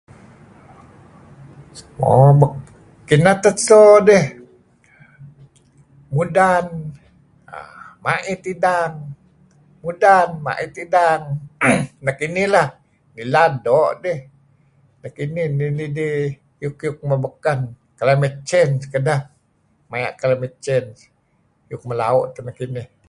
"Mo 2.39 2.47
kineh 3.07 3.37
teh 3.43 3.55
so 3.67 3.79
dih 4.07 4.25
mudan 6.15 6.65
uhm 7.55 7.89
mait 8.05 8.39
idang, 8.53 8.93
mudan 9.83 10.27
mait 10.45 10.73
idang 10.83 11.23
nekinih 12.05 12.47
leyh, 12.53 12.69
Ngilad 13.13 13.51
doo' 13.65 13.95
dih. 14.03 14.19
Nekinih 15.01 15.47
iyuk-iyuk 16.61 16.97
may 17.09 17.19
baken. 17.25 17.59
""Climate 17.99 18.39
change' 18.49 18.85
kedeh. 18.93 19.21
Maya' 19.91 20.17
climate 20.21 20.57
change. 20.65 20.97
Miyuh 21.65 21.83
melau' 21.89 22.25
keyh." 22.35 22.87